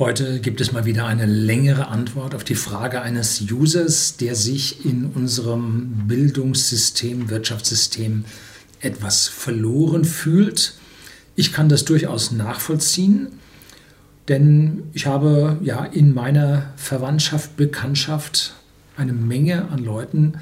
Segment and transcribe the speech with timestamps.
[0.00, 4.86] Heute gibt es mal wieder eine längere Antwort auf die Frage eines Users, der sich
[4.86, 8.24] in unserem Bildungssystem, Wirtschaftssystem
[8.80, 10.72] etwas verloren fühlt.
[11.36, 13.28] Ich kann das durchaus nachvollziehen,
[14.28, 18.54] denn ich habe ja in meiner Verwandtschaft, Bekanntschaft
[18.96, 20.38] eine Menge an Leuten,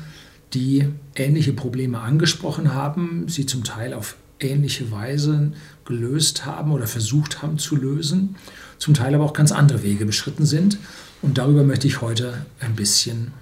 [0.55, 0.87] die
[1.17, 5.51] ähnliche Probleme angesprochen haben, sie zum Teil auf ähnliche Weise
[5.85, 8.37] gelöst haben oder versucht haben zu lösen,
[8.79, 10.79] zum Teil aber auch ganz andere Wege beschritten sind.
[11.21, 13.33] Und darüber möchte ich heute ein bisschen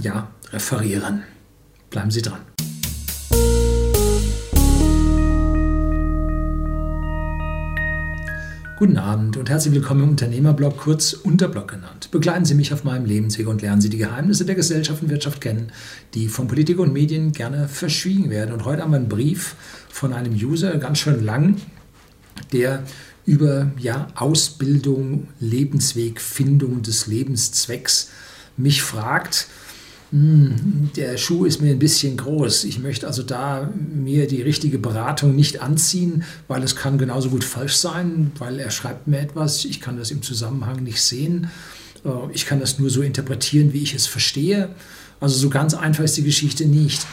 [0.00, 1.22] ja, referieren.
[1.90, 2.40] Bleiben Sie dran.
[8.80, 12.10] Guten Abend und herzlich willkommen im Unternehmerblog, kurz Unterblog genannt.
[12.12, 15.42] Begleiten Sie mich auf meinem Lebensweg und lernen Sie die Geheimnisse der Gesellschaft und Wirtschaft
[15.42, 15.70] kennen,
[16.14, 18.54] die von Politik und Medien gerne verschwiegen werden.
[18.54, 19.54] Und heute haben wir einen Brief
[19.90, 21.56] von einem User, ganz schön lang,
[22.54, 22.82] der
[23.30, 28.10] über ja, Ausbildung, Lebensweg, Findung des Lebenszwecks
[28.56, 29.46] mich fragt,
[30.10, 32.64] hm, der Schuh ist mir ein bisschen groß.
[32.64, 37.44] Ich möchte also da mir die richtige Beratung nicht anziehen, weil es kann genauso gut
[37.44, 41.50] falsch sein, weil er schreibt mir etwas, ich kann das im Zusammenhang nicht sehen.
[42.04, 44.70] Äh, ich kann das nur so interpretieren, wie ich es verstehe.
[45.20, 47.06] Also so ganz einfach ist die Geschichte nicht.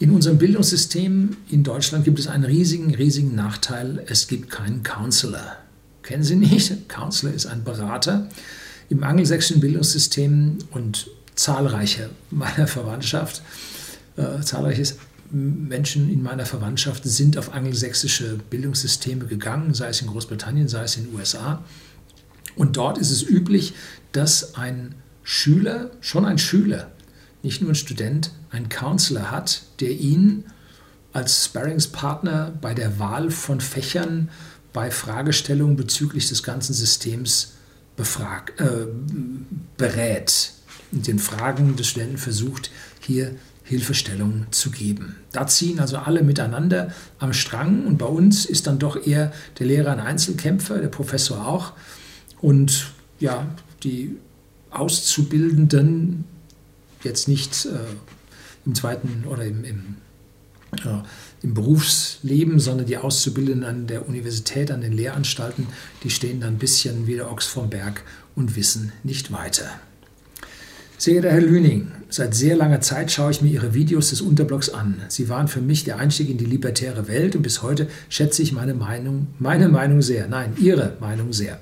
[0.00, 4.04] In unserem Bildungssystem in Deutschland gibt es einen riesigen, riesigen Nachteil.
[4.06, 5.56] Es gibt keinen Counselor.
[6.02, 6.88] Kennen Sie nicht?
[6.88, 8.28] Counselor ist ein Berater.
[8.90, 13.42] Im angelsächsischen Bildungssystem und zahlreiche meiner Verwandtschaft,
[14.16, 14.84] äh, zahlreiche
[15.32, 20.96] Menschen in meiner Verwandtschaft sind auf angelsächsische Bildungssysteme gegangen, sei es in Großbritannien, sei es
[20.96, 21.64] in den USA.
[22.54, 23.74] Und dort ist es üblich,
[24.12, 26.92] dass ein Schüler, schon ein Schüler,
[27.42, 30.44] nicht nur ein Student, einen Counselor hat, der ihn
[31.12, 34.28] als Sparringspartner bei der Wahl von Fächern,
[34.72, 37.54] bei Fragestellungen bezüglich des ganzen Systems
[37.96, 38.86] befrag, äh,
[39.76, 40.52] berät
[40.92, 45.16] und den Fragen des Studenten versucht, hier Hilfestellung zu geben.
[45.32, 49.66] Da ziehen also alle miteinander am Strang und bei uns ist dann doch eher der
[49.66, 51.72] Lehrer ein Einzelkämpfer, der Professor auch
[52.40, 53.46] und ja,
[53.82, 54.16] die
[54.70, 56.24] Auszubildenden
[57.04, 57.78] jetzt nicht äh,
[58.66, 59.96] im zweiten oder im, im,
[60.72, 61.02] äh,
[61.42, 65.66] im, Berufsleben, sondern die Auszubildenden an der Universität, an den Lehranstalten,
[66.02, 68.02] die stehen dann ein bisschen wie der Ochs vom Berg
[68.34, 69.70] und wissen nicht weiter.
[71.00, 74.68] Sehr geehrter Herr Lüning, seit sehr langer Zeit schaue ich mir Ihre Videos des Unterblocks
[74.68, 75.00] an.
[75.06, 78.52] Sie waren für mich der Einstieg in die libertäre Welt und bis heute schätze ich
[78.52, 80.26] meine Meinung, meine Meinung sehr.
[80.26, 81.60] Nein, Ihre Meinung sehr.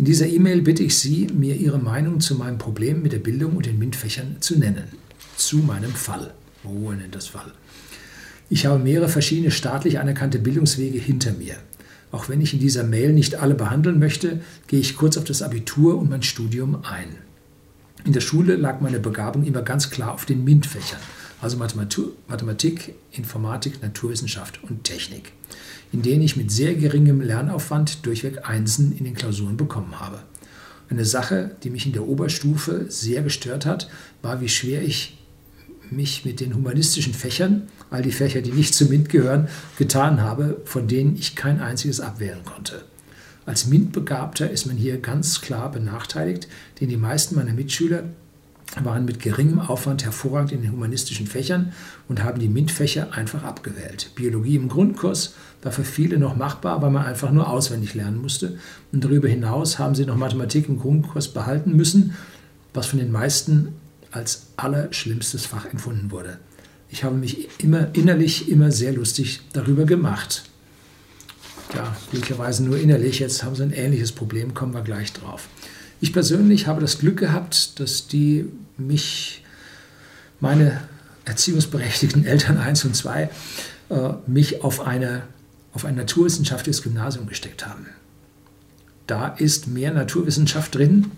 [0.00, 3.58] In dieser E-Mail bitte ich Sie, mir Ihre Meinung zu meinem Problem mit der Bildung
[3.58, 4.84] und den MINT-Fächern zu nennen.
[5.36, 6.32] Zu meinem Fall.
[6.64, 7.52] Oh, nennt das Fall.
[8.48, 11.56] Ich habe mehrere verschiedene staatlich anerkannte Bildungswege hinter mir.
[12.12, 15.42] Auch wenn ich in dieser Mail nicht alle behandeln möchte, gehe ich kurz auf das
[15.42, 17.16] Abitur und mein Studium ein.
[18.06, 21.00] In der Schule lag meine Begabung immer ganz klar auf den MINT-Fächern,
[21.40, 25.32] also Mathematik, Informatik, Naturwissenschaft und Technik,
[25.92, 30.20] in denen ich mit sehr geringem Lernaufwand durchweg Einsen in den Klausuren bekommen habe.
[30.90, 33.88] Eine Sache, die mich in der Oberstufe sehr gestört hat,
[34.22, 35.18] war, wie schwer ich
[35.90, 39.48] mich mit den humanistischen Fächern, all die Fächer, die nicht zu MINT gehören,
[39.78, 42.84] getan habe, von denen ich kein einziges abwählen konnte.
[43.46, 46.48] Als MINT-Begabter ist man hier ganz klar benachteiligt,
[46.80, 48.04] denn die meisten meiner Mitschüler
[48.82, 51.72] waren mit geringem Aufwand hervorragend in den humanistischen Fächern
[52.08, 54.10] und haben die MINT-Fächer einfach abgewählt.
[54.14, 58.58] Biologie im Grundkurs war für viele noch machbar, weil man einfach nur auswendig lernen musste.
[58.92, 62.16] Und darüber hinaus haben sie noch Mathematik im Grundkurs behalten müssen,
[62.72, 63.74] was von den meisten
[64.12, 66.38] als allerschlimmstes Fach empfunden wurde.
[66.88, 70.44] Ich habe mich immer innerlich immer sehr lustig darüber gemacht
[71.74, 73.18] ja, glücklicherweise nur innerlich.
[73.18, 75.48] Jetzt haben sie ein ähnliches Problem, kommen wir gleich drauf.
[76.00, 78.46] Ich persönlich habe das Glück gehabt, dass die
[78.78, 79.44] mich,
[80.40, 80.80] meine
[81.26, 83.30] erziehungsberechtigten Eltern 1 und 2,
[83.90, 85.22] äh, mich auf, eine,
[85.72, 87.86] auf ein naturwissenschaftliches Gymnasium gesteckt haben.
[89.06, 91.10] Da ist mehr Naturwissenschaft drin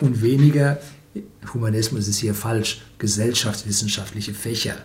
[0.00, 0.78] und weniger,
[1.54, 4.76] Humanismus ist hier falsch, gesellschaftswissenschaftliche Fächer.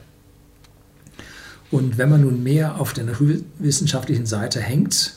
[1.72, 5.14] Und wenn man nun mehr auf der naturwissenschaftlichen Seite hängt,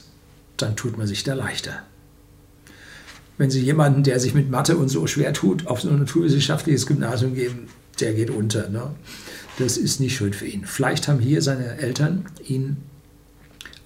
[0.56, 1.82] dann tut man sich da leichter.
[3.36, 6.86] Wenn Sie jemanden, der sich mit Mathe und so schwer tut, auf so ein naturwissenschaftliches
[6.86, 7.68] Gymnasium geben,
[8.00, 8.68] der geht unter.
[8.68, 8.94] Ne?
[9.58, 10.64] Das ist nicht schön für ihn.
[10.64, 12.76] Vielleicht haben hier seine Eltern ihn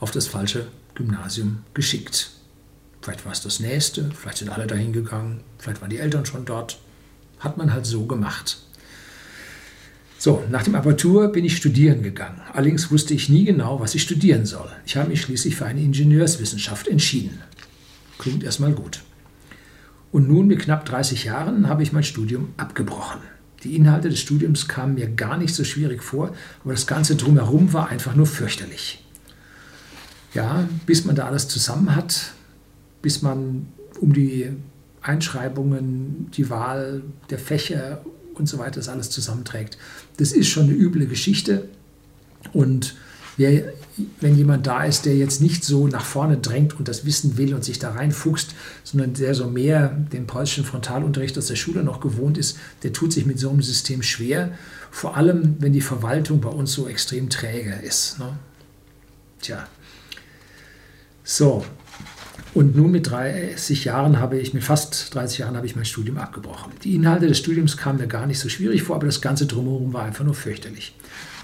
[0.01, 2.31] auf das falsche Gymnasium geschickt.
[3.01, 6.45] Vielleicht war es das nächste, vielleicht sind alle dahin gegangen, vielleicht waren die Eltern schon
[6.45, 6.79] dort.
[7.39, 8.59] Hat man halt so gemacht.
[10.19, 12.41] So, nach dem Abitur bin ich studieren gegangen.
[12.53, 14.69] Allerdings wusste ich nie genau, was ich studieren soll.
[14.85, 17.41] Ich habe mich schließlich für eine Ingenieurswissenschaft entschieden.
[18.19, 19.01] Klingt erstmal gut.
[20.11, 23.21] Und nun mit knapp 30 Jahren habe ich mein Studium abgebrochen.
[23.65, 26.33] Die Inhalte des Studiums kamen mir gar nicht so schwierig vor,
[26.63, 29.05] aber das Ganze drumherum war einfach nur fürchterlich.
[30.33, 32.33] Ja, bis man da alles zusammen hat,
[33.03, 33.67] bis man
[34.01, 34.51] um die
[35.03, 38.05] Einschreibungen, die Wahl der Fächer
[38.35, 39.79] und so weiter das alles zusammenträgt.
[40.19, 41.69] Das ist schon eine üble Geschichte.
[42.53, 42.95] Und
[43.39, 43.73] wer,
[44.21, 47.55] wenn jemand da ist, der jetzt nicht so nach vorne drängt und das wissen will
[47.55, 48.55] und sich da reinfuchst,
[48.85, 53.13] sondern der so mehr den preußischen Frontalunterricht aus der Schule noch gewohnt ist, der tut
[53.13, 54.53] sich mit so einem System schwer.
[54.91, 58.19] Vor allem, wenn die Verwaltung bei uns so extrem träge ist.
[58.19, 58.39] Ne?
[59.41, 59.67] Tja.
[61.25, 61.65] So,
[62.59, 66.19] und nun mit 30 Jahren habe ich, mit fast 30 Jahren habe ich mein Studium
[66.19, 66.73] abgebrochen.
[66.83, 69.93] Die Inhalte des Studiums kamen mir gar nicht so schwierig vor, aber das ganze Drumherum
[69.93, 70.93] war einfach nur fürchterlich.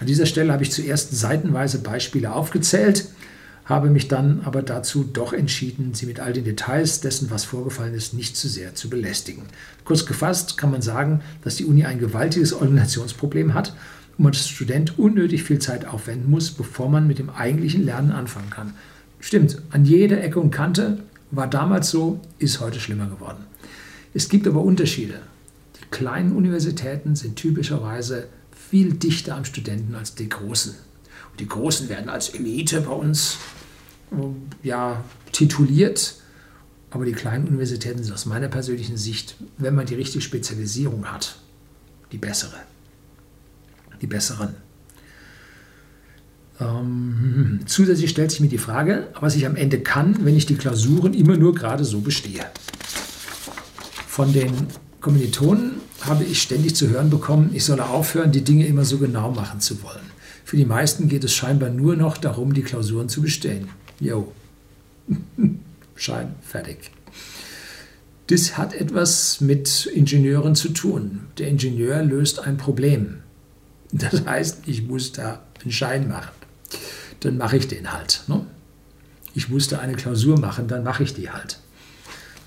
[0.00, 3.06] An dieser Stelle habe ich zuerst seitenweise Beispiele aufgezählt,
[3.64, 7.94] habe mich dann aber dazu doch entschieden, sie mit all den Details dessen, was vorgefallen
[7.94, 9.44] ist, nicht zu sehr zu belästigen.
[9.84, 13.76] Kurz gefasst kann man sagen, dass die Uni ein gewaltiges Organisationsproblem hat
[14.18, 18.10] und man als Student unnötig viel Zeit aufwenden muss, bevor man mit dem eigentlichen Lernen
[18.10, 18.72] anfangen kann.
[19.24, 20.98] Stimmt, an jeder Ecke und Kante
[21.30, 23.46] war damals so, ist heute schlimmer geworden.
[24.12, 25.14] Es gibt aber Unterschiede.
[25.80, 30.74] Die kleinen Universitäten sind typischerweise viel dichter am Studenten als die großen.
[31.30, 33.38] Und die großen werden als Elite bei uns
[34.62, 36.16] ja, tituliert.
[36.90, 41.38] Aber die kleinen Universitäten sind aus meiner persönlichen Sicht, wenn man die richtige Spezialisierung hat,
[42.12, 42.58] die bessere.
[44.02, 44.54] Die besseren.
[46.60, 50.54] Ähm, zusätzlich stellt sich mir die Frage, was ich am Ende kann, wenn ich die
[50.54, 52.44] Klausuren immer nur gerade so bestehe.
[54.06, 54.52] Von den
[55.00, 55.72] Kommilitonen
[56.02, 59.60] habe ich ständig zu hören bekommen, ich solle aufhören, die Dinge immer so genau machen
[59.60, 60.12] zu wollen.
[60.44, 63.68] Für die meisten geht es scheinbar nur noch darum, die Klausuren zu bestehen.
[63.98, 64.32] Jo.
[65.96, 66.90] Schein, fertig.
[68.28, 71.22] Das hat etwas mit Ingenieuren zu tun.
[71.38, 73.18] Der Ingenieur löst ein Problem.
[73.92, 76.43] Das heißt, ich muss da einen Schein machen
[77.24, 78.22] dann mache ich den halt.
[78.26, 78.44] Ne?
[79.34, 81.58] Ich musste eine Klausur machen, dann mache ich die halt.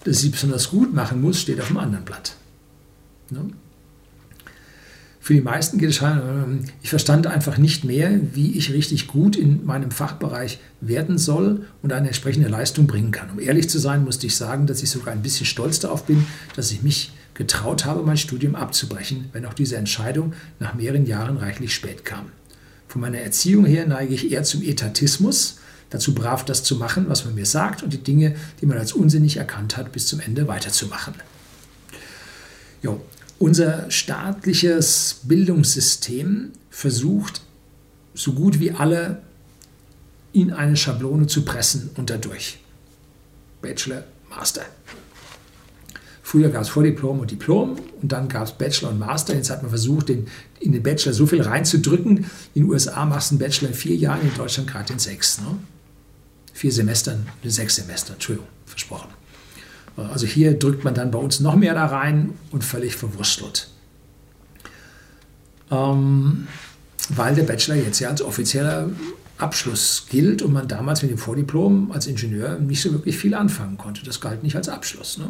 [0.03, 2.35] Dass ich sie besonders gut machen muss, steht auf dem anderen Blatt.
[3.29, 3.49] Ne?
[5.19, 9.07] Für die meisten geht es schon, ähm, ich verstand einfach nicht mehr, wie ich richtig
[9.07, 13.31] gut in meinem Fachbereich werden soll und eine entsprechende Leistung bringen kann.
[13.31, 16.25] Um ehrlich zu sein, musste ich sagen, dass ich sogar ein bisschen stolz darauf bin,
[16.55, 21.35] dass ich mich getraut habe, mein Studium abzubrechen, wenn auch diese Entscheidung nach mehreren Jahren
[21.35, 22.31] reichlich spät kam.
[22.97, 25.59] Von meiner Erziehung her neige ich eher zum Etatismus,
[25.91, 28.91] dazu brav das zu machen, was man mir sagt und die Dinge, die man als
[28.91, 31.13] unsinnig erkannt hat, bis zum Ende weiterzumachen.
[32.81, 32.99] Jo.
[33.37, 37.41] Unser staatliches Bildungssystem versucht,
[38.15, 39.21] so gut wie alle
[40.33, 42.57] in eine Schablone zu pressen und dadurch.
[43.61, 44.65] Bachelor, Master.
[46.27, 49.33] Früher gab es Vordiplom und Diplom und dann gab es Bachelor und Master.
[49.33, 50.27] Jetzt hat man versucht, den,
[50.59, 52.17] in den Bachelor so viel reinzudrücken.
[52.53, 55.39] In den USA machst du einen Bachelor in vier Jahren, in Deutschland gerade in sechs.
[55.39, 55.47] Ne?
[56.51, 59.07] Vier Semestern, sechs Semester, Entschuldigung, versprochen.
[59.95, 63.69] Also hier drückt man dann bei uns noch mehr da rein und völlig verwurstelt.
[65.71, 66.49] Ähm,
[67.07, 68.89] weil der Bachelor jetzt ja als offizieller
[69.37, 73.77] Abschluss gilt und man damals mit dem Vordiplom als Ingenieur nicht so wirklich viel anfangen
[73.77, 74.03] konnte.
[74.03, 75.17] Das galt nicht als Abschluss.
[75.17, 75.29] Ne?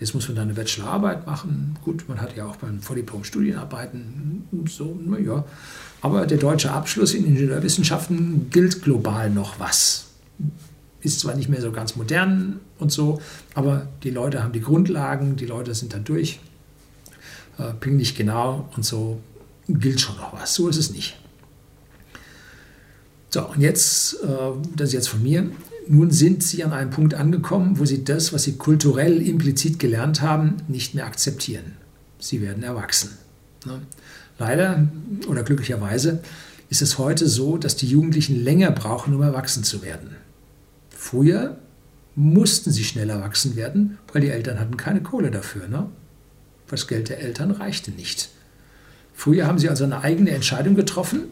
[0.00, 1.76] Jetzt muss man da eine Bachelorarbeit machen.
[1.84, 5.44] Gut, man hat ja auch beim Vordiplom Studienarbeiten so, naja.
[6.00, 10.06] Aber der deutsche Abschluss in Ingenieurwissenschaften gilt global noch was.
[11.00, 13.20] Ist zwar nicht mehr so ganz modern und so,
[13.54, 16.38] aber die Leute haben die Grundlagen, die Leute sind da durch,
[17.58, 19.20] äh, pinglich genau und so
[19.68, 20.54] gilt schon noch was.
[20.54, 21.16] So ist es nicht.
[23.30, 24.26] So, und jetzt, äh,
[24.76, 25.50] das ist jetzt von mir,
[25.88, 30.20] nun sind sie an einem Punkt angekommen, wo sie das, was sie kulturell implizit gelernt
[30.22, 31.72] haben, nicht mehr akzeptieren.
[32.18, 33.10] Sie werden erwachsen.
[33.64, 33.80] Ne?
[34.38, 34.88] Leider
[35.28, 36.20] oder glücklicherweise
[36.70, 40.16] ist es heute so, dass die Jugendlichen länger brauchen, um erwachsen zu werden.
[40.90, 41.58] Früher
[42.14, 45.68] mussten sie schnell erwachsen werden, weil die Eltern hatten keine Kohle dafür.
[45.68, 45.86] Ne?
[46.68, 48.30] Das Geld der Eltern reichte nicht.
[49.14, 51.22] Früher haben sie also eine eigene Entscheidung getroffen,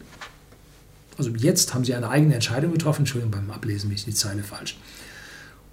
[1.17, 4.43] also jetzt haben sie eine eigene Entscheidung getroffen, Entschuldigung, beim Ablesen bin ich die Zeile
[4.43, 4.77] falsch,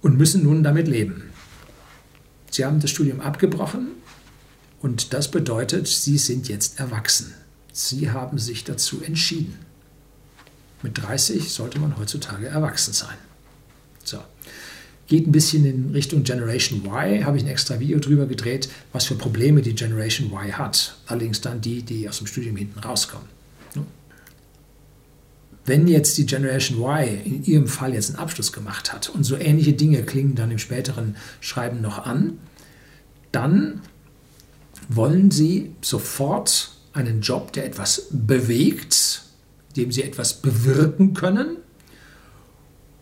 [0.01, 1.31] und müssen nun damit leben.
[2.51, 3.87] Sie haben das Studium abgebrochen
[4.81, 7.33] und das bedeutet, sie sind jetzt erwachsen.
[7.73, 9.57] Sie haben sich dazu entschieden.
[10.81, 13.17] Mit 30 sollte man heutzutage erwachsen sein.
[14.03, 14.19] So.
[15.07, 19.05] Geht ein bisschen in Richtung Generation Y, habe ich ein extra Video drüber gedreht, was
[19.05, 20.97] für Probleme die Generation Y hat.
[21.07, 23.34] Allerdings dann die, die aus dem Studium hinten rauskommen.
[25.65, 29.35] Wenn jetzt die Generation Y in ihrem Fall jetzt einen Abschluss gemacht hat und so
[29.35, 32.37] ähnliche Dinge klingen dann im späteren Schreiben noch an,
[33.31, 33.81] dann
[34.87, 39.23] wollen sie sofort einen Job, der etwas bewegt,
[39.75, 41.57] dem sie etwas bewirken können,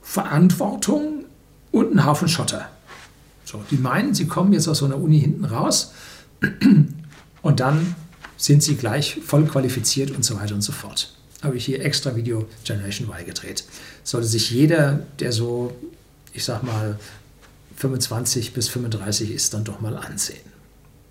[0.01, 1.25] Verantwortung
[1.71, 2.69] und einen Haufen Schotter.
[3.43, 5.93] So, die meinen, sie kommen jetzt aus so einer Uni hinten raus
[7.41, 7.95] und dann
[8.37, 11.13] sind sie gleich voll qualifiziert und so weiter und so fort.
[11.43, 13.65] Habe ich hier extra Video Generation Y gedreht.
[14.03, 15.75] Sollte sich jeder, der so,
[16.33, 16.97] ich sag mal,
[17.75, 20.39] 25 bis 35 ist, dann doch mal ansehen.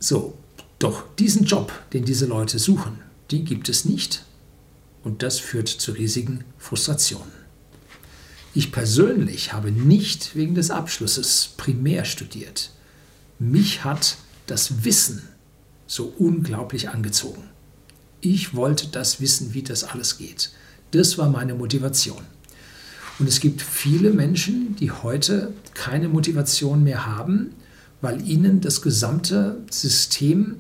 [0.01, 0.37] So,
[0.79, 2.99] doch diesen Job, den diese Leute suchen,
[3.31, 4.25] die gibt es nicht.
[5.05, 7.33] Und das führt zu riesigen Frustrationen.
[8.55, 12.71] Ich persönlich habe nicht wegen des Abschlusses primär studiert.
[13.39, 15.23] Mich hat das Wissen
[15.87, 17.52] so unglaublich angezogen.
[18.23, 20.53] Ich wollte das wissen, wie das alles geht.
[20.93, 22.23] Das war meine Motivation.
[23.19, 27.51] Und es gibt viele Menschen, die heute keine Motivation mehr haben,
[28.01, 30.57] weil ihnen das gesamte System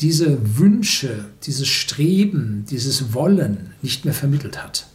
[0.00, 4.86] diese Wünsche, dieses Streben, dieses Wollen nicht mehr vermittelt hat.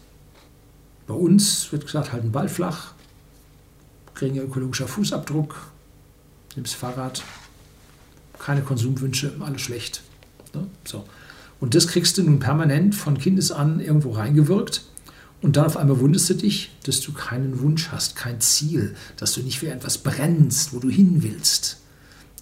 [1.05, 2.93] Bei uns wird gesagt, halt den Ball flach,
[4.15, 5.71] geringer ökologischer Fußabdruck,
[6.55, 7.23] nimmst Fahrrad,
[8.39, 10.01] keine Konsumwünsche, alles schlecht.
[10.53, 10.67] Ne?
[10.83, 11.05] So.
[11.59, 14.83] Und das kriegst du nun permanent von Kindes an irgendwo reingewirkt.
[15.41, 19.33] Und dann auf einmal wunderst du dich, dass du keinen Wunsch hast, kein Ziel, dass
[19.33, 21.77] du nicht für etwas brennst, wo du hin willst.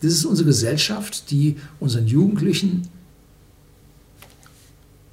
[0.02, 2.88] Das ist unsere Gesellschaft, die unseren Jugendlichen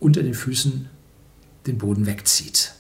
[0.00, 0.88] unter den Füßen
[1.66, 2.74] den Boden wegzieht.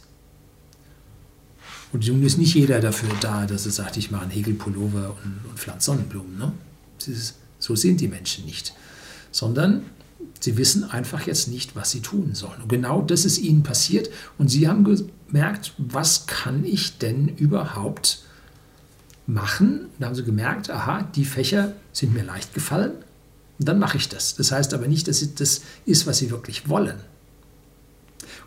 [1.92, 5.50] Und nun ist nicht jeder dafür da, dass er sagt, ich mache einen Hegelpullover und,
[5.50, 6.38] und pflanze Sonnenblumen.
[6.38, 6.52] Ne?
[7.06, 8.74] Ist, so sind die Menschen nicht.
[9.30, 9.84] Sondern
[10.40, 12.62] sie wissen einfach jetzt nicht, was sie tun sollen.
[12.62, 14.10] Und genau das ist ihnen passiert.
[14.38, 18.24] Und sie haben gemerkt, was kann ich denn überhaupt
[19.26, 19.86] machen?
[19.98, 22.92] Da haben sie gemerkt, aha, die Fächer sind mir leicht gefallen.
[23.58, 24.34] Und dann mache ich das.
[24.34, 26.98] Das heißt aber nicht, dass das ist, was sie wirklich wollen.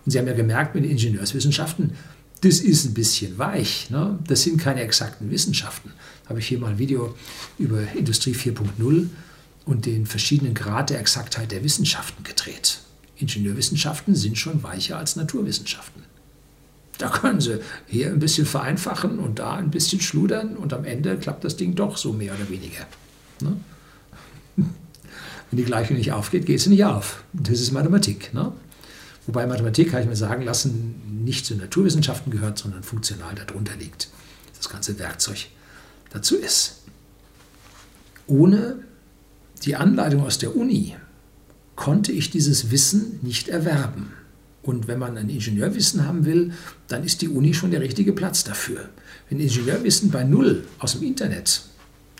[0.06, 1.94] Und sie haben ja gemerkt, mit den Ingenieurswissenschaften,
[2.42, 3.90] das ist ein bisschen weich.
[3.90, 4.20] Ne?
[4.28, 5.94] Das sind keine exakten Wissenschaften.
[6.24, 7.16] Da habe ich hier mal ein Video
[7.58, 9.08] über Industrie 4.0
[9.66, 12.80] und den verschiedenen Grad der Exaktheit der Wissenschaften gedreht.
[13.18, 16.04] Ingenieurwissenschaften sind schon weicher als Naturwissenschaften.
[16.98, 21.18] Da können sie hier ein bisschen vereinfachen und da ein bisschen schludern und am Ende
[21.18, 22.86] klappt das Ding doch so mehr oder weniger.
[23.42, 23.58] Ne?
[24.56, 27.24] Wenn die Gleichung nicht aufgeht, geht sie nicht auf.
[27.34, 28.34] Das ist Mathematik.
[28.34, 28.54] Ne?
[29.26, 34.10] Wobei Mathematik, kann ich mir sagen lassen, nicht zu Naturwissenschaften gehört, sondern funktional darunter liegt.
[34.58, 35.48] Das ganze Werkzeug
[36.12, 36.84] dazu ist.
[38.28, 38.80] Ohne
[39.64, 40.96] die Anleitung aus der Uni
[41.76, 44.14] konnte ich dieses Wissen nicht erwerben.
[44.64, 46.54] Und wenn man ein Ingenieurwissen haben will,
[46.88, 48.90] dann ist die Uni schon der richtige Platz dafür.
[49.30, 51.62] Wenn Ingenieurwissen bei Null aus dem Internet,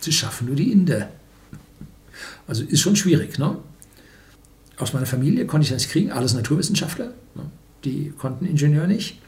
[0.00, 1.10] sie schaffen nur die Inder.
[2.46, 3.38] Also ist schon schwierig.
[3.38, 3.56] Ne?
[4.78, 7.44] aus meiner Familie konnte ich das kriegen, alles Naturwissenschaftler, ne?
[7.84, 9.20] die konnten Ingenieur nicht.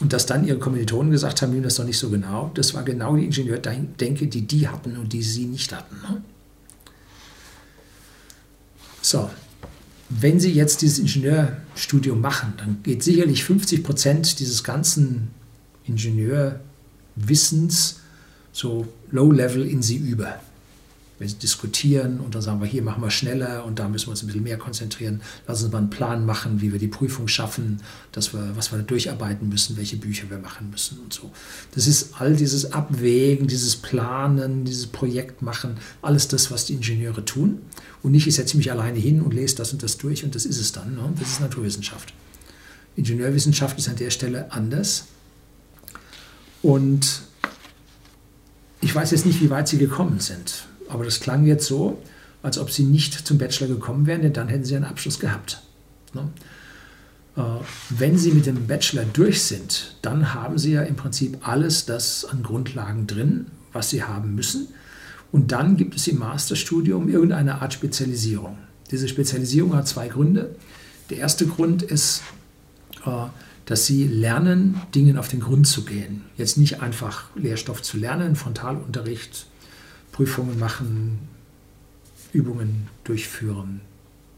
[0.00, 3.16] Und dass dann ihre Kommilitonen gesagt haben, das doch nicht so genau, das war genau
[3.16, 5.96] die Ingenieurdenke, die die hatten und die sie nicht hatten.
[6.02, 6.22] Ne?
[9.04, 9.30] So,
[10.08, 15.28] wenn Sie jetzt dieses Ingenieurstudium machen, dann geht sicherlich 50 Prozent dieses ganzen
[15.84, 18.00] Ingenieurwissens
[18.50, 20.40] so low-level in Sie über
[21.18, 24.22] wir diskutieren und dann sagen wir, hier machen wir schneller und da müssen wir uns
[24.22, 25.20] ein bisschen mehr konzentrieren.
[25.46, 27.80] Lass uns mal einen Plan machen, wie wir die Prüfung schaffen,
[28.12, 31.30] dass wir, was wir da durcharbeiten müssen, welche Bücher wir machen müssen und so.
[31.74, 37.24] Das ist all dieses Abwägen, dieses Planen, dieses Projekt machen, alles das, was die Ingenieure
[37.24, 37.60] tun.
[38.02, 40.44] Und nicht, ich setze mich alleine hin und lese das und das durch und das
[40.44, 40.96] ist es dann.
[40.96, 41.12] Ne?
[41.18, 42.12] Das ist Naturwissenschaft.
[42.96, 45.06] Ingenieurwissenschaft ist an der Stelle anders.
[46.62, 47.22] Und
[48.80, 50.66] ich weiß jetzt nicht, wie weit sie gekommen sind.
[50.94, 52.00] Aber das klang jetzt so,
[52.40, 55.60] als ob sie nicht zum Bachelor gekommen wären, denn dann hätten sie einen Abschluss gehabt.
[56.12, 56.28] Ne?
[57.36, 57.40] Äh,
[57.90, 62.24] wenn sie mit dem Bachelor durch sind, dann haben sie ja im Prinzip alles das
[62.24, 64.68] an Grundlagen drin, was sie haben müssen.
[65.32, 68.56] Und dann gibt es im Masterstudium irgendeine Art Spezialisierung.
[68.92, 70.54] Diese Spezialisierung hat zwei Gründe.
[71.10, 72.22] Der erste Grund ist,
[73.04, 73.10] äh,
[73.66, 76.22] dass sie lernen, Dingen auf den Grund zu gehen.
[76.36, 79.46] Jetzt nicht einfach Lehrstoff zu lernen, Frontalunterricht,
[80.14, 81.18] Prüfungen machen,
[82.32, 83.80] Übungen durchführen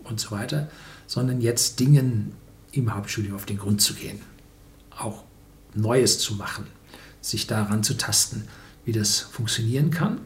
[0.04, 0.70] und so weiter,
[1.06, 2.32] sondern jetzt Dingen
[2.72, 4.20] im Hauptstudium auf den Grund zu gehen,
[4.96, 5.24] auch
[5.74, 6.66] Neues zu machen,
[7.20, 8.48] sich daran zu tasten,
[8.86, 10.18] wie das funktionieren kann.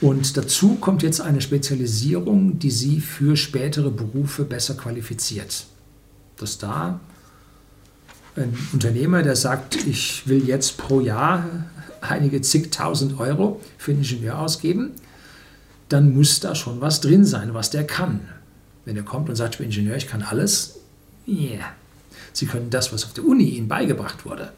[0.00, 5.66] Und dazu kommt jetzt eine Spezialisierung, die Sie für spätere Berufe besser qualifiziert.
[6.36, 7.00] Dass da
[8.36, 11.44] ein Unternehmer, der sagt, ich will jetzt pro Jahr
[12.00, 14.92] einige zigtausend Euro für einen Ingenieur ausgeben,
[15.88, 18.20] dann muss da schon was drin sein, was der kann.
[18.84, 20.78] Wenn er kommt und sagt, ich bin Ingenieur, ich kann alles,
[21.26, 21.64] yeah.
[22.32, 24.52] Sie können das, was auf der Uni Ihnen beigebracht wurde.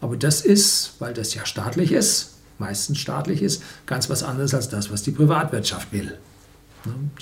[0.00, 4.68] Aber das ist, weil das ja staatlich ist, meistens staatlich ist, ganz was anderes als
[4.68, 6.18] das, was die Privatwirtschaft will.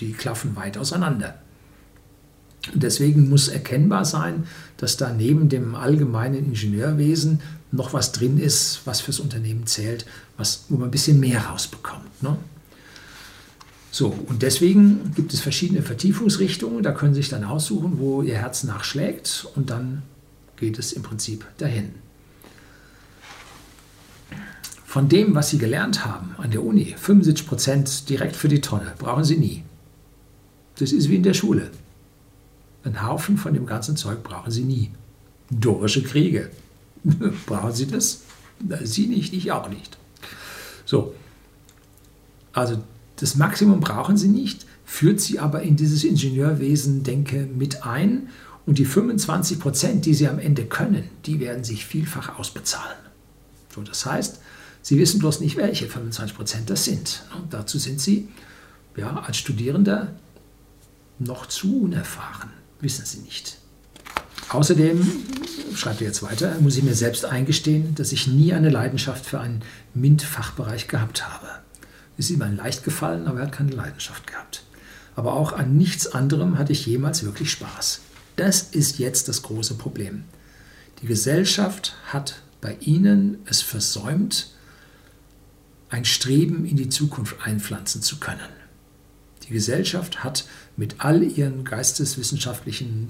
[0.00, 1.34] Die klaffen weit auseinander.
[2.74, 7.40] Deswegen muss erkennbar sein, dass da neben dem allgemeinen Ingenieurwesen
[7.72, 10.04] noch was drin ist, was fürs Unternehmen zählt,
[10.36, 12.22] was, wo man ein bisschen mehr rausbekommt.
[12.22, 12.36] Ne?
[13.92, 16.82] So, und deswegen gibt es verschiedene Vertiefungsrichtungen.
[16.82, 20.02] Da können Sie sich dann aussuchen, wo Ihr Herz nachschlägt und dann
[20.56, 21.90] geht es im Prinzip dahin.
[24.84, 28.92] Von dem, was Sie gelernt haben an der Uni, 75 Prozent direkt für die Tonne,
[28.98, 29.62] brauchen Sie nie.
[30.78, 31.70] Das ist wie in der Schule.
[32.82, 34.90] Ein Haufen von dem ganzen Zeug brauchen Sie nie.
[35.50, 36.50] Dorische Kriege.
[37.46, 38.22] brauchen Sie das?
[38.84, 39.98] Sie nicht, ich auch nicht.
[40.84, 41.14] So.
[42.52, 42.82] Also
[43.16, 48.28] das Maximum brauchen Sie nicht, führt Sie aber in dieses Ingenieurwesen, denke, mit ein.
[48.66, 52.98] Und die 25 Prozent, die Sie am Ende können, die werden sich vielfach ausbezahlen.
[53.74, 54.40] So, das heißt,
[54.82, 57.24] Sie wissen bloß nicht, welche 25 Prozent das sind.
[57.38, 58.28] Und dazu sind Sie
[58.96, 60.14] ja, als Studierender
[61.18, 63.56] noch zu unerfahren wissen sie nicht.
[64.50, 65.06] Außerdem,
[65.74, 69.40] schreibt er jetzt weiter, muss ich mir selbst eingestehen, dass ich nie eine Leidenschaft für
[69.40, 69.62] einen
[69.94, 71.48] MINT-Fachbereich gehabt habe.
[72.16, 74.64] Ist ihm ein leicht gefallen, aber er hat keine Leidenschaft gehabt.
[75.14, 78.00] Aber auch an nichts anderem hatte ich jemals wirklich Spaß.
[78.36, 80.24] Das ist jetzt das große Problem.
[81.02, 84.50] Die Gesellschaft hat bei Ihnen es versäumt,
[85.88, 88.59] ein Streben in die Zukunft einpflanzen zu können.
[89.50, 93.08] Die Gesellschaft hat mit all ihren geisteswissenschaftlichen,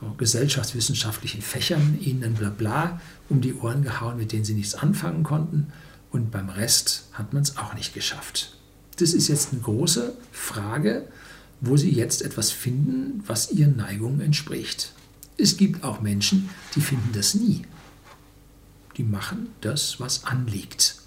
[0.00, 5.72] äh, gesellschaftswissenschaftlichen Fächern ihnen Blabla um die Ohren gehauen, mit denen sie nichts anfangen konnten.
[6.12, 8.56] Und beim Rest hat man es auch nicht geschafft.
[8.98, 11.08] Das ist jetzt eine große Frage,
[11.60, 14.92] wo sie jetzt etwas finden, was ihren Neigungen entspricht.
[15.38, 17.62] Es gibt auch Menschen, die finden das nie.
[18.96, 21.02] Die machen das, was anliegt.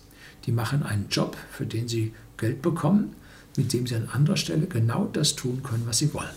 [0.46, 3.16] Die machen einen Job, für den sie Geld bekommen
[3.62, 6.36] mit dem sie an anderer Stelle genau das tun können, was sie wollen.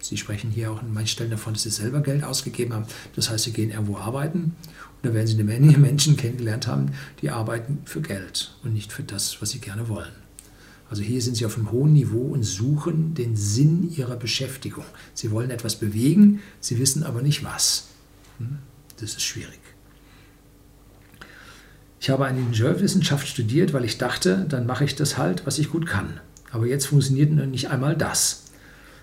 [0.00, 2.86] Sie sprechen hier auch an manchen Stellen davon, dass sie selber Geld ausgegeben haben.
[3.14, 6.92] Das heißt, sie gehen irgendwo arbeiten und da werden sie eine Menge Menschen kennengelernt haben,
[7.20, 10.12] die arbeiten für Geld und nicht für das, was sie gerne wollen.
[10.88, 14.84] Also hier sind sie auf einem hohen Niveau und suchen den Sinn ihrer Beschäftigung.
[15.12, 17.88] Sie wollen etwas bewegen, sie wissen aber nicht was.
[18.38, 18.58] Hm?
[18.98, 19.58] Das ist schwierig.
[22.06, 25.70] Ich habe eine Ingenieurwissenschaft studiert, weil ich dachte, dann mache ich das halt, was ich
[25.70, 26.20] gut kann.
[26.52, 28.44] Aber jetzt funktioniert nicht einmal das.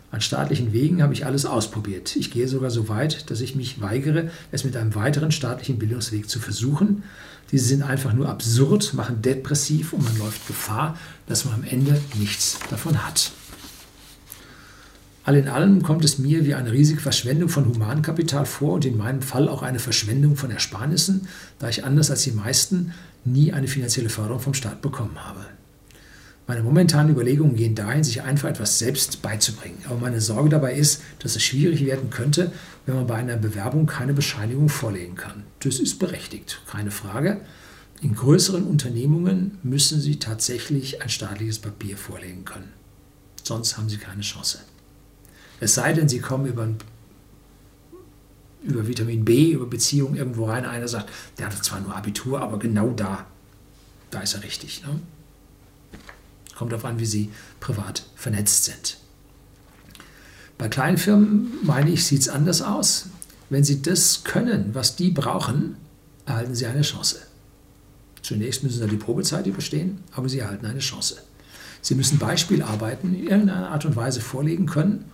[0.10, 2.16] An staatlichen Wegen habe ich alles ausprobiert.
[2.16, 6.30] Ich gehe sogar so weit, dass ich mich weigere, es mit einem weiteren staatlichen Bildungsweg
[6.30, 7.04] zu versuchen.
[7.52, 12.00] Diese sind einfach nur absurd, machen depressiv und man läuft Gefahr, dass man am Ende
[12.18, 13.34] nichts davon hat.
[15.26, 18.98] All in allem kommt es mir wie eine riesige Verschwendung von Humankapital vor und in
[18.98, 23.70] meinem Fall auch eine Verschwendung von Ersparnissen, da ich anders als die meisten nie eine
[23.70, 25.46] finanzielle Förderung vom Staat bekommen habe.
[26.46, 29.78] Meine momentanen Überlegungen gehen dahin, sich einfach etwas selbst beizubringen.
[29.86, 32.52] Aber meine Sorge dabei ist, dass es schwierig werden könnte,
[32.86, 35.44] wenn man bei einer Bewerbung keine Bescheinigung vorlegen kann.
[35.60, 37.40] Das ist berechtigt, keine Frage.
[38.02, 42.74] In größeren Unternehmungen müssen Sie tatsächlich ein staatliches Papier vorlegen können.
[43.42, 44.60] Sonst haben Sie keine Chance.
[45.64, 46.68] Es sei denn, sie kommen über,
[48.64, 50.66] über Vitamin B, über Beziehungen irgendwo rein.
[50.66, 53.26] Einer sagt, der hatte zwar nur Abitur, aber genau da,
[54.12, 54.84] da ist er richtig.
[54.86, 55.00] Ne?
[56.58, 57.30] Kommt darauf an, wie sie
[57.62, 58.98] privat vernetzt sind.
[60.58, 63.08] Bei kleinen Firmen, meine ich, sieht es anders aus.
[63.50, 65.78] Wenn sie das können, was die brauchen,
[66.26, 67.22] erhalten sie eine Chance.
[68.22, 71.24] Zunächst müssen sie die Probezeit überstehen, aber sie erhalten eine Chance.
[71.82, 75.06] Sie müssen Beispielarbeiten in irgendeiner Art und Weise vorlegen können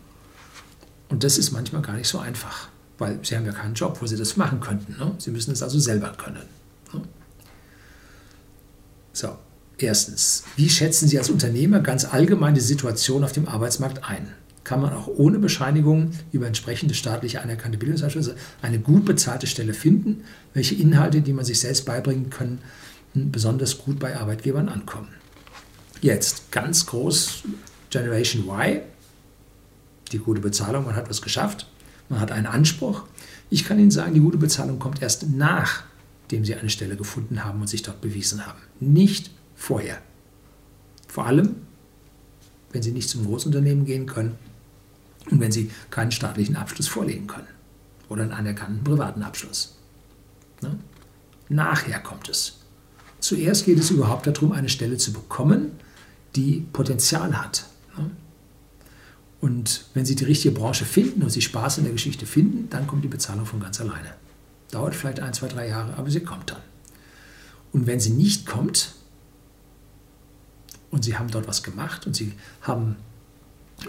[1.10, 4.06] und das ist manchmal gar nicht so einfach, weil sie haben ja keinen Job, wo
[4.06, 4.95] sie das machen könnten.
[4.98, 5.13] Ne?
[5.17, 6.43] Sie müssen es also selber können.
[6.93, 7.02] Ne?
[9.12, 9.36] So,
[9.80, 14.30] erstens, wie schätzen Sie als Unternehmer ganz allgemein die Situation auf dem Arbeitsmarkt ein?
[14.63, 20.24] Kann man auch ohne Bescheinigung über entsprechende staatlich anerkannte Bildungsabschlüsse eine gut bezahlte Stelle finden,
[20.54, 22.60] welche Inhalte, die man sich selbst beibringen kann,
[23.15, 25.08] besonders gut bei Arbeitgebern ankommen?
[26.02, 27.43] Jetzt ganz groß
[27.89, 28.82] Generation Y,
[30.13, 31.67] die gute Bezahlung, man hat was geschafft,
[32.10, 33.04] man hat einen Anspruch.
[33.50, 37.62] Ich kann Ihnen sagen, die gute Bezahlung kommt erst nachdem Sie eine Stelle gefunden haben
[37.62, 40.02] und sich dort bewiesen haben, nicht vorher.
[41.08, 41.56] Vor allem,
[42.72, 44.36] wenn Sie nicht zum Großunternehmen gehen können
[45.30, 47.48] und wenn Sie keinen staatlichen Abschluss vorlegen können.
[48.10, 49.76] oder einen anerkannten privaten Abschluss.
[50.62, 50.80] Ne?
[51.48, 52.58] Nachher kommt es.
[53.19, 55.74] Zuerst geht es überhaupt darum, eine Stelle zu bekommen,
[56.36, 57.68] die Potenzial hat.
[59.41, 62.88] Und wenn Sie die richtige Branche finden und Sie Spaß in der Geschichte finden, dann
[62.88, 64.13] kommt die Bezahlung von ganz alleine.
[64.71, 66.62] Dauert vielleicht ein, zwei, drei Jahre, aber sie kommt dann.
[67.71, 68.93] Und wenn sie nicht kommt
[70.91, 72.95] und Sie haben dort was gemacht und Sie haben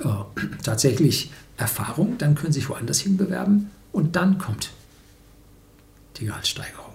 [0.02, 0.08] äh,
[0.62, 4.70] tatsächlich Erfahrung, dann können Sie sich woanders hinbewerben und dann kommt
[6.18, 6.94] die Gehaltssteigerung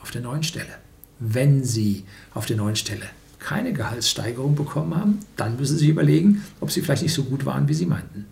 [0.00, 0.74] auf der neuen Stelle.
[1.18, 3.06] Wenn Sie auf der neuen Stelle
[3.40, 7.44] keine Gehaltssteigerung bekommen haben, dann müssen Sie sich überlegen, ob Sie vielleicht nicht so gut
[7.44, 8.26] waren, wie Sie meinten.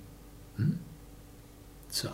[0.57, 0.79] Hm?
[1.91, 2.09] So.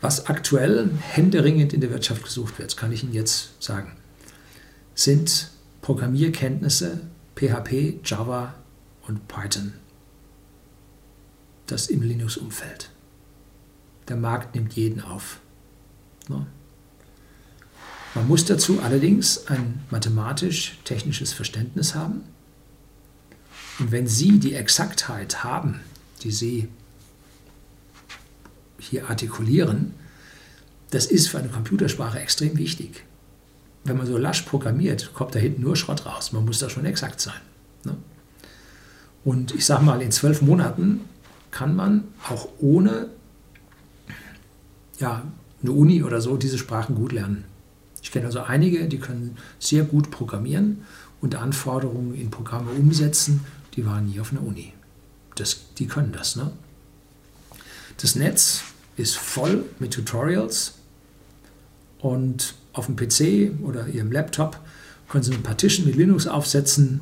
[0.00, 3.92] Was aktuell händeringend in der Wirtschaft gesucht wird, kann ich Ihnen jetzt sagen,
[4.94, 5.50] sind
[5.82, 7.00] Programmierkenntnisse,
[7.36, 8.54] PHP, Java
[9.06, 9.74] und Python.
[11.66, 12.90] Das im Linux-Umfeld.
[14.08, 15.40] Der Markt nimmt jeden auf.
[16.28, 16.46] Ne?
[18.14, 22.22] Man muss dazu allerdings ein mathematisch-technisches Verständnis haben.
[23.78, 25.80] Und wenn Sie die Exaktheit haben,
[26.22, 26.68] die Sie
[28.78, 29.94] hier artikulieren,
[30.90, 33.04] das ist für eine Computersprache extrem wichtig.
[33.84, 36.32] Wenn man so lasch programmiert, kommt da hinten nur Schrott raus.
[36.32, 37.40] Man muss da schon exakt sein.
[37.84, 37.96] Ne?
[39.24, 41.02] Und ich sage mal, in zwölf Monaten
[41.50, 43.08] kann man auch ohne
[44.98, 45.22] ja,
[45.62, 47.44] eine Uni oder so diese Sprachen gut lernen.
[48.02, 50.82] Ich kenne also einige, die können sehr gut programmieren
[51.20, 53.44] und Anforderungen in Programme umsetzen,
[53.76, 54.72] die waren nie auf einer Uni.
[55.34, 56.36] Das, die können das.
[56.36, 56.50] Ne?
[57.98, 58.62] Das Netz
[58.96, 60.74] ist voll mit Tutorials
[61.98, 64.58] und auf dem PC oder Ihrem Laptop
[65.08, 67.00] können Sie eine Partition mit Linux aufsetzen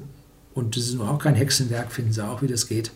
[0.55, 2.91] und das ist überhaupt kein Hexenwerk, finden Sie auch, wie das geht.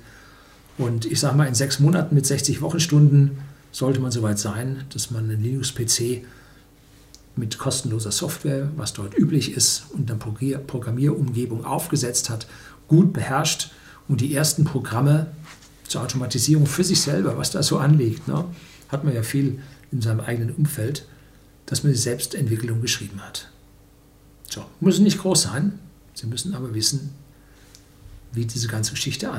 [0.78, 3.38] Und ich sage mal, in sechs Monaten mit 60 Wochenstunden
[3.72, 6.24] sollte man soweit sein, dass man einen Linux-PC
[7.36, 12.46] mit kostenloser Software, was dort üblich ist, und einer Programmierumgebung aufgesetzt hat,
[12.88, 13.70] gut beherrscht
[14.08, 15.28] und die ersten Programme
[15.88, 18.44] zur Automatisierung für sich selber, was da so anliegt, ne,
[18.88, 21.06] hat man ja viel in seinem eigenen Umfeld,
[21.66, 23.50] dass man die Selbstentwicklung geschrieben hat.
[24.48, 25.78] So, muss nicht groß sein,
[26.14, 27.10] Sie müssen aber wissen,
[28.32, 29.30] wie diese ganze Geschichte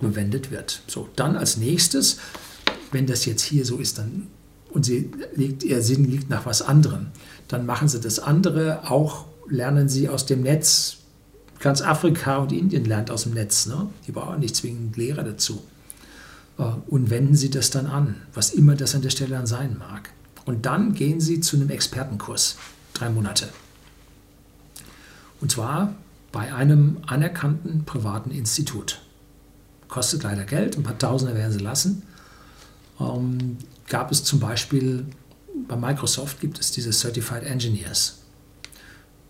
[0.00, 0.82] angewendet wird.
[0.86, 2.18] So, dann als nächstes,
[2.92, 4.28] wenn das jetzt hier so ist, dann
[4.76, 7.06] und sie liegt, ihr Sinn liegt nach was anderem,
[7.48, 10.98] dann machen sie das andere auch, lernen sie aus dem Netz.
[11.60, 13.64] Ganz Afrika und Indien lernt aus dem Netz.
[13.64, 13.88] Ne?
[14.06, 15.62] Die brauchen nicht zwingend Lehrer dazu.
[16.58, 19.78] Äh, und wenden sie das dann an, was immer das an der Stelle dann sein
[19.78, 20.10] mag.
[20.44, 22.58] Und dann gehen sie zu einem Expertenkurs,
[22.92, 23.48] drei Monate.
[25.40, 25.94] Und zwar
[26.32, 29.00] bei einem anerkannten privaten Institut.
[29.88, 32.02] Kostet leider Geld, ein paar Tausender werden sie lassen.
[33.88, 35.06] Gab es zum Beispiel
[35.68, 38.18] bei Microsoft gibt es diese Certified Engineers.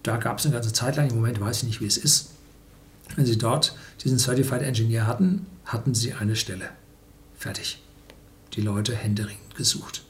[0.03, 2.31] Da gab es eine ganze Zeit lang, im Moment weiß ich nicht, wie es ist.
[3.14, 6.71] Wenn Sie dort diesen Certified Engineer hatten, hatten Sie eine Stelle.
[7.38, 7.83] Fertig.
[8.55, 10.03] Die Leute händeringend gesucht.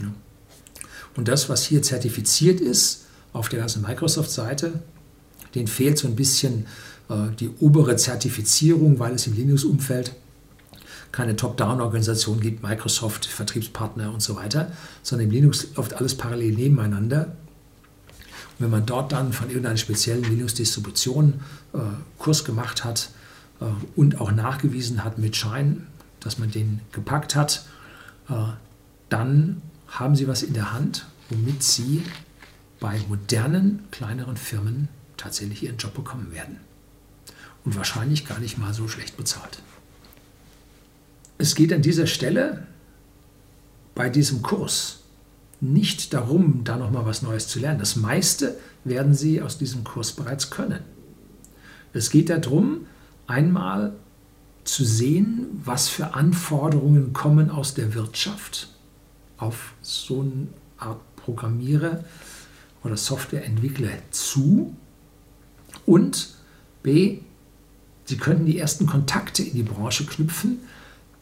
[0.00, 0.12] Ja.
[1.16, 4.80] Und das, was hier zertifiziert ist, auf der ganzen Microsoft-Seite,
[5.54, 6.66] denen fehlt so ein bisschen
[7.08, 10.14] äh, die obere Zertifizierung, weil es im Linux-Umfeld
[11.14, 14.72] keine Top-Down-Organisation gibt, Microsoft, Vertriebspartner und so weiter,
[15.04, 17.26] sondern im Linux oft alles parallel nebeneinander.
[18.06, 21.40] Und wenn man dort dann von irgendeiner speziellen Linux-Distribution
[21.72, 21.78] äh,
[22.18, 23.10] Kurs gemacht hat
[23.60, 25.86] äh, und auch nachgewiesen hat mit Schein,
[26.18, 27.64] dass man den gepackt hat,
[28.28, 28.34] äh,
[29.08, 32.02] dann haben Sie was in der Hand, womit Sie
[32.80, 36.58] bei modernen, kleineren Firmen tatsächlich Ihren Job bekommen werden.
[37.64, 39.60] Und wahrscheinlich gar nicht mal so schlecht bezahlt.
[41.44, 42.66] Es geht an dieser Stelle
[43.94, 45.00] bei diesem Kurs
[45.60, 47.78] nicht darum, da nochmal was Neues zu lernen.
[47.78, 50.80] Das meiste werden Sie aus diesem Kurs bereits können.
[51.92, 52.86] Es geht darum,
[53.26, 53.92] einmal
[54.64, 58.68] zu sehen, was für Anforderungen kommen aus der Wirtschaft
[59.36, 60.46] auf so eine
[60.78, 62.04] Art Programmierer
[62.84, 64.74] oder Softwareentwickler zu
[65.84, 66.30] und
[66.82, 67.18] b,
[68.06, 70.60] Sie könnten die ersten Kontakte in die Branche knüpfen,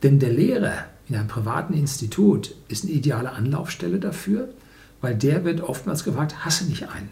[0.02, 4.48] denn der Lehrer in einem privaten Institut ist eine ideale Anlaufstelle dafür,
[5.00, 7.10] weil der wird oftmals gefragt, hasse nicht einen.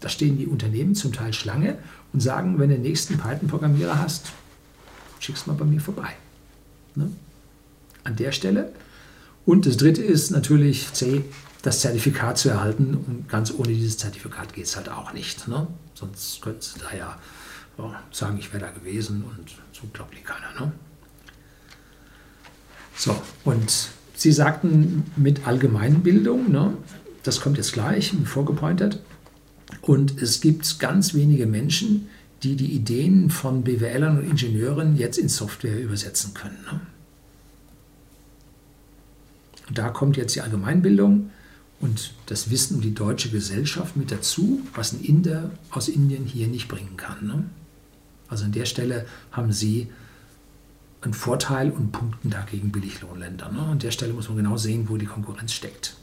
[0.00, 1.78] Da stehen die Unternehmen zum Teil Schlange
[2.12, 4.32] und sagen, wenn du den nächsten Python-Programmierer hast,
[5.18, 6.10] schick's mal bei mir vorbei.
[6.94, 7.10] Ne?
[8.04, 8.72] An der Stelle.
[9.46, 11.24] Und das dritte ist natürlich C,
[11.62, 12.94] das Zertifikat zu erhalten.
[12.94, 15.48] Und ganz ohne dieses Zertifikat geht es halt auch nicht.
[15.48, 15.66] Ne?
[15.94, 17.18] Sonst könnten sie da ja
[18.12, 20.60] sagen, ich wäre da gewesen und so glaubt die keiner.
[20.60, 20.72] Ne?
[22.96, 26.76] So, und Sie sagten mit Allgemeinbildung, ne,
[27.22, 29.00] das kommt jetzt gleich, vorgepointert.
[29.82, 32.08] Und es gibt ganz wenige Menschen,
[32.42, 36.58] die die Ideen von BWLern und Ingenieuren jetzt in Software übersetzen können.
[36.70, 36.80] Ne?
[39.72, 41.30] Da kommt jetzt die Allgemeinbildung
[41.80, 46.46] und das Wissen um die deutsche Gesellschaft mit dazu, was ein Inder aus Indien hier
[46.46, 47.26] nicht bringen kann.
[47.26, 47.44] Ne?
[48.28, 49.88] Also an der Stelle haben Sie
[51.04, 53.50] einen Vorteil und punkten dagegen Billiglohnländer.
[53.50, 53.60] Ne?
[53.60, 55.96] An der Stelle muss man genau sehen, wo die Konkurrenz steckt.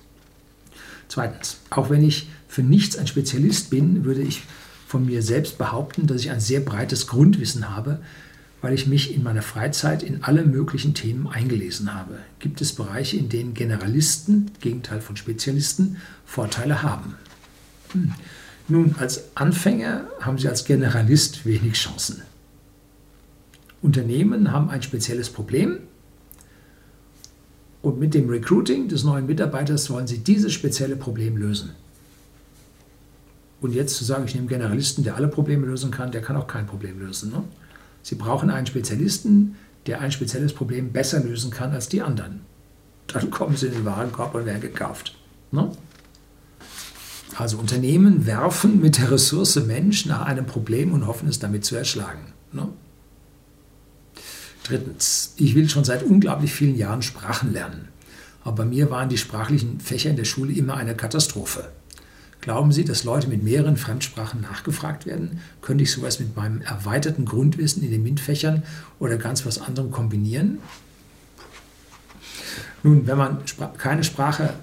[1.07, 4.43] Zweitens, auch wenn ich für nichts ein Spezialist bin, würde ich
[4.87, 7.99] von mir selbst behaupten, dass ich ein sehr breites Grundwissen habe,
[8.61, 12.19] weil ich mich in meiner Freizeit in alle möglichen Themen eingelesen habe.
[12.39, 17.15] Gibt es Bereiche, in denen Generalisten, Gegenteil von Spezialisten, Vorteile haben?
[17.93, 18.13] Hm.
[18.67, 22.21] Nun, als Anfänger haben Sie als Generalist wenig Chancen.
[23.81, 25.79] Unternehmen haben ein spezielles Problem
[27.81, 31.71] und mit dem Recruiting des neuen Mitarbeiters wollen Sie dieses spezielle Problem lösen.
[33.59, 36.35] Und jetzt zu sagen, ich nehme einen Generalisten, der alle Probleme lösen kann, der kann
[36.35, 37.31] auch kein Problem lösen.
[37.31, 37.43] Ne?
[38.01, 42.41] Sie brauchen einen Spezialisten, der ein spezielles Problem besser lösen kann als die anderen.
[43.07, 45.15] Dann kommen sie in den Warenkorb und werden gekauft.
[45.51, 45.71] Ne?
[47.37, 51.75] Also Unternehmen werfen mit der Ressource Mensch nach einem Problem und hoffen es damit zu
[51.75, 52.33] erschlagen.
[52.51, 52.67] Ne?
[54.63, 57.87] Drittens, ich will schon seit unglaublich vielen Jahren Sprachen lernen.
[58.43, 61.69] Aber bei mir waren die sprachlichen Fächer in der Schule immer eine Katastrophe.
[62.41, 65.41] Glauben Sie, dass Leute mit mehreren Fremdsprachen nachgefragt werden?
[65.61, 68.63] Könnte ich sowas mit meinem erweiterten Grundwissen in den MINT-Fächern
[68.97, 70.57] oder ganz was anderem kombinieren?
[72.81, 73.43] Nun, wenn man
[73.77, 74.55] keine Sprache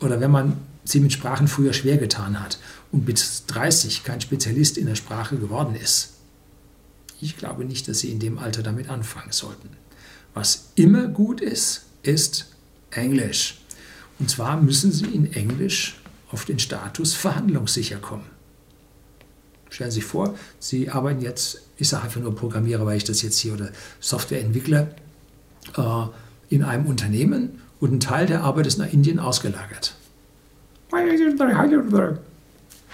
[0.00, 2.58] oder wenn man sie mit Sprachen früher schwer getan hat
[2.90, 6.13] und bis 30 kein Spezialist in der Sprache geworden ist,
[7.20, 9.70] ich glaube nicht, dass Sie in dem Alter damit anfangen sollten.
[10.34, 12.46] Was immer gut ist, ist
[12.90, 13.60] Englisch.
[14.18, 16.00] Und zwar müssen Sie in Englisch
[16.30, 18.26] auf den Status verhandlungssicher kommen.
[19.70, 23.22] Stellen Sie sich vor, Sie arbeiten jetzt, ich sage einfach nur Programmierer, weil ich das
[23.22, 24.88] jetzt hier oder Softwareentwickler
[25.76, 26.06] äh,
[26.48, 29.96] in einem Unternehmen und ein Teil der Arbeit ist nach Indien ausgelagert.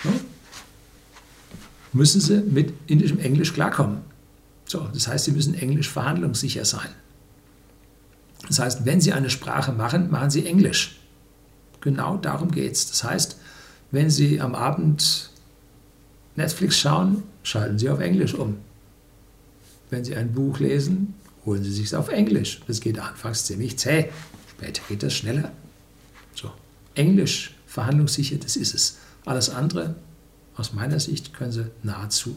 [0.04, 0.10] Ja?
[1.92, 3.98] Müssen Sie mit indischem Englisch klarkommen.
[4.70, 6.90] So, das heißt, Sie müssen Englisch verhandlungssicher sein.
[8.46, 11.00] Das heißt, wenn Sie eine Sprache machen, machen Sie Englisch.
[11.80, 12.88] Genau darum geht es.
[12.88, 13.36] Das heißt,
[13.90, 15.30] wenn Sie am Abend
[16.36, 18.58] Netflix schauen, schalten Sie auf Englisch um.
[19.90, 22.60] Wenn Sie ein Buch lesen, holen Sie sich es auf Englisch.
[22.68, 24.08] Das geht anfangs ziemlich zäh,
[24.52, 25.50] später geht das schneller.
[26.36, 26.48] So,
[26.94, 28.98] Englisch, verhandlungssicher, das ist es.
[29.24, 29.96] Alles andere,
[30.54, 32.36] aus meiner Sicht, können Sie nahezu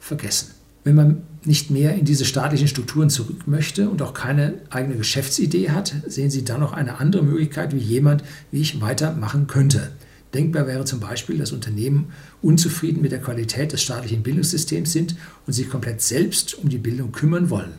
[0.00, 0.63] vergessen.
[0.84, 5.70] Wenn man nicht mehr in diese staatlichen Strukturen zurück möchte und auch keine eigene Geschäftsidee
[5.70, 9.92] hat, sehen Sie dann noch eine andere Möglichkeit, wie jemand wie ich weitermachen könnte.
[10.34, 15.16] Denkbar wäre zum Beispiel, dass Unternehmen unzufrieden mit der Qualität des staatlichen Bildungssystems sind
[15.46, 17.72] und sich komplett selbst um die Bildung kümmern wollen.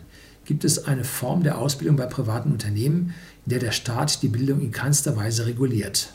[0.45, 3.13] Gibt es eine Form der Ausbildung bei privaten Unternehmen,
[3.45, 6.13] in der der Staat die Bildung in keinster Weise reguliert?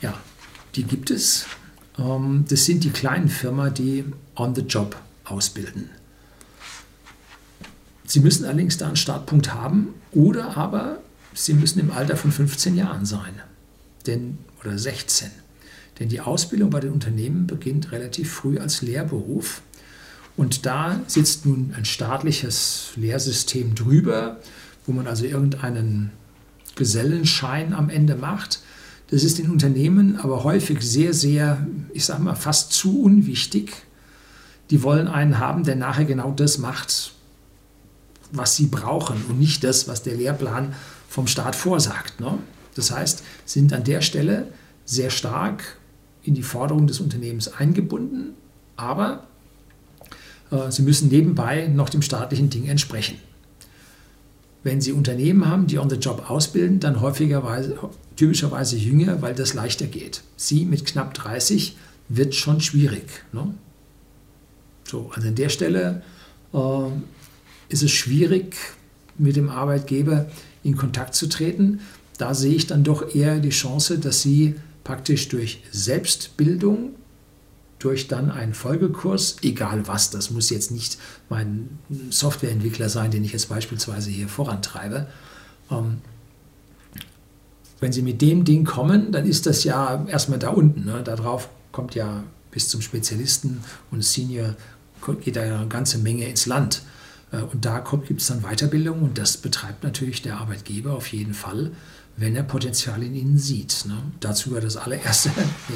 [0.00, 0.14] Ja,
[0.74, 1.46] die gibt es.
[1.98, 4.96] Ähm, das sind die kleinen Firmen, die on the job
[5.30, 5.90] ausbilden.
[8.04, 10.98] Sie müssen allerdings da einen Startpunkt haben oder aber
[11.32, 13.40] Sie müssen im Alter von 15 Jahren sein
[14.06, 15.30] denn, oder 16.
[15.98, 19.62] Denn die Ausbildung bei den Unternehmen beginnt relativ früh als Lehrberuf.
[20.36, 24.38] Und da sitzt nun ein staatliches Lehrsystem drüber,
[24.86, 26.10] wo man also irgendeinen
[26.76, 28.60] Gesellenschein am Ende macht.
[29.10, 33.82] Das ist in Unternehmen aber häufig sehr, sehr, ich sage mal, fast zu unwichtig,
[34.70, 37.12] die wollen einen haben, der nachher genau das macht,
[38.32, 40.74] was sie brauchen und nicht das, was der Lehrplan
[41.08, 42.20] vom Staat vorsagt.
[42.20, 42.38] Ne?
[42.74, 44.46] Das heißt, sind an der Stelle
[44.84, 45.76] sehr stark
[46.22, 48.34] in die Forderung des Unternehmens eingebunden,
[48.76, 49.24] aber
[50.50, 53.16] äh, sie müssen nebenbei noch dem staatlichen Ding entsprechen.
[54.62, 57.78] Wenn Sie Unternehmen haben, die on the job ausbilden, dann häufigerweise,
[58.16, 60.22] typischerweise jünger, weil das leichter geht.
[60.36, 61.78] Sie mit knapp 30
[62.10, 63.24] wird schon schwierig.
[63.32, 63.54] Ne?
[64.90, 66.02] So, also an der Stelle
[66.52, 66.58] äh,
[67.68, 68.56] ist es schwierig,
[69.18, 70.26] mit dem Arbeitgeber
[70.64, 71.80] in Kontakt zu treten.
[72.18, 76.90] Da sehe ich dann doch eher die Chance, dass Sie praktisch durch Selbstbildung,
[77.78, 80.98] durch dann einen Folgekurs, egal was, das muss jetzt nicht
[81.28, 81.78] mein
[82.10, 85.06] Softwareentwickler sein, den ich jetzt beispielsweise hier vorantreibe,
[85.70, 85.98] ähm,
[87.78, 90.84] wenn Sie mit dem Ding kommen, dann ist das ja erstmal da unten.
[90.84, 91.02] Ne?
[91.04, 94.56] Darauf kommt ja bis zum Spezialisten und Senior
[95.20, 96.82] geht da eine ganze Menge ins Land.
[97.32, 101.34] Äh, und da gibt es dann Weiterbildung und das betreibt natürlich der Arbeitgeber auf jeden
[101.34, 101.72] Fall,
[102.16, 103.84] wenn er Potenzial in ihnen sieht.
[103.86, 103.96] Ne?
[104.20, 105.30] Dazu gehört das allererste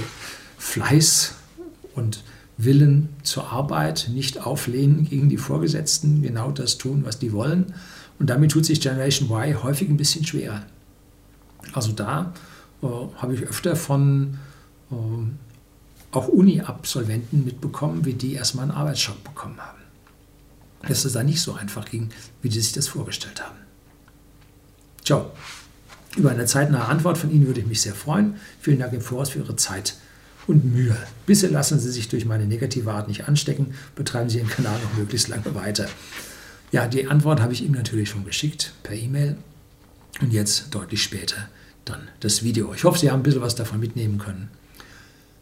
[0.58, 1.34] Fleiß
[1.94, 2.22] und
[2.56, 7.74] Willen zur Arbeit, nicht auflehnen gegen die Vorgesetzten, genau das tun, was die wollen.
[8.20, 10.64] Und damit tut sich Generation Y häufig ein bisschen schwerer.
[11.72, 12.32] Also da
[12.82, 14.38] äh, habe ich öfter von
[14.92, 14.94] äh,
[16.14, 19.78] auch Uni-Absolventen mitbekommen, wie die erstmal einen Arbeitsschock bekommen haben.
[20.86, 22.10] Dass es da nicht so einfach ging,
[22.42, 23.56] wie die sich das vorgestellt haben.
[25.04, 25.32] Ciao.
[26.16, 28.36] Über eine zeitnahe Antwort von Ihnen würde ich mich sehr freuen.
[28.60, 29.96] Vielen Dank im Voraus für Ihre Zeit
[30.46, 30.96] und Mühe.
[31.26, 33.74] Bitte lassen Sie sich durch meine negative Art nicht anstecken.
[33.96, 35.86] Betreiben Sie Ihren Kanal noch möglichst lange weiter.
[36.70, 39.36] Ja, die Antwort habe ich ihm natürlich schon geschickt per E-Mail.
[40.20, 41.48] Und jetzt deutlich später
[41.84, 42.72] dann das Video.
[42.74, 44.48] Ich hoffe, Sie haben ein bisschen was davon mitnehmen können.